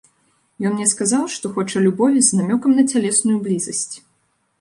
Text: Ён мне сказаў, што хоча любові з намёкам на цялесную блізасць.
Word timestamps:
Ён 0.69 0.77
мне 0.77 0.85
сказаў, 0.93 1.23
што 1.33 1.51
хоча 1.57 1.81
любові 1.87 2.23
з 2.29 2.39
намёкам 2.39 2.71
на 2.79 2.87
цялесную 2.95 3.37
блізасць. 3.49 3.93